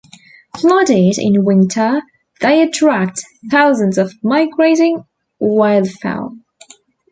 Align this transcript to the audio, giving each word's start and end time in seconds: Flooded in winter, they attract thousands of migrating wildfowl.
Flooded 0.57 1.19
in 1.19 1.45
winter, 1.45 2.01
they 2.39 2.63
attract 2.63 3.23
thousands 3.51 3.99
of 3.99 4.15
migrating 4.23 5.03
wildfowl. 5.39 6.39